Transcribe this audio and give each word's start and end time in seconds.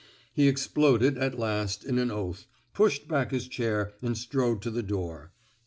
He 0.33 0.47
exploded, 0.47 1.15
at 1.19 1.37
last, 1.37 1.85
in 1.85 1.99
an 1.99 2.09
oath, 2.09 2.47
pushed 2.73 3.07
back 3.07 3.29
his 3.29 3.47
chair, 3.47 3.93
and 4.01 4.17
strode 4.17 4.59
to 4.63 4.71
the 4.71 4.81
door. 4.81 5.31